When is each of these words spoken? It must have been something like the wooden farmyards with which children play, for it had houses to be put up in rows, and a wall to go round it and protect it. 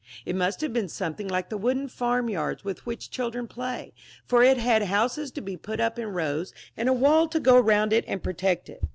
It 0.25 0.35
must 0.35 0.61
have 0.61 0.73
been 0.73 0.89
something 0.89 1.27
like 1.27 1.49
the 1.49 1.59
wooden 1.59 1.87
farmyards 1.87 2.63
with 2.65 2.87
which 2.87 3.11
children 3.11 3.45
play, 3.45 3.93
for 4.25 4.41
it 4.41 4.57
had 4.57 4.81
houses 4.85 5.29
to 5.33 5.41
be 5.41 5.55
put 5.57 5.79
up 5.79 5.99
in 5.99 6.07
rows, 6.07 6.53
and 6.75 6.89
a 6.89 6.93
wall 6.93 7.27
to 7.27 7.39
go 7.39 7.59
round 7.59 7.93
it 7.93 8.05
and 8.07 8.23
protect 8.23 8.67
it. 8.67 8.81